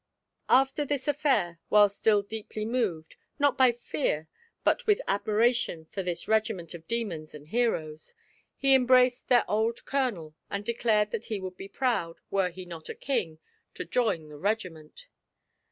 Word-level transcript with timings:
After 0.49 0.83
this 0.83 1.07
affair, 1.07 1.59
while 1.69 1.87
still 1.87 2.23
deeply 2.23 2.65
moved, 2.65 3.17
not 3.37 3.55
by 3.55 3.71
fear 3.71 4.27
but 4.63 4.87
with 4.87 4.99
admiration 5.07 5.85
for 5.91 6.01
this 6.01 6.27
regiment 6.27 6.73
of 6.73 6.87
demons 6.87 7.35
and 7.35 7.47
heroes, 7.49 8.15
he 8.57 8.73
embraced 8.73 9.29
their 9.29 9.45
old 9.47 9.85
colonel 9.85 10.33
and 10.49 10.65
declared 10.65 11.11
that 11.11 11.25
he 11.25 11.39
would 11.39 11.55
be 11.55 11.67
proud, 11.67 12.19
were 12.31 12.49
he 12.49 12.65
not 12.65 12.89
a 12.89 12.95
king, 12.95 13.37
to 13.75 13.85
join 13.85 14.27
the 14.27 14.37
regiment. 14.39 15.05